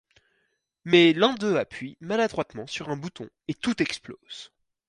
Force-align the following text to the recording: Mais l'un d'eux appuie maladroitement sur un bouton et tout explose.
Mais 0.83 1.13
l'un 1.13 1.35
d'eux 1.35 1.57
appuie 1.57 1.95
maladroitement 1.99 2.65
sur 2.65 2.89
un 2.89 2.97
bouton 2.97 3.29
et 3.47 3.53
tout 3.53 3.83
explose. 3.83 4.51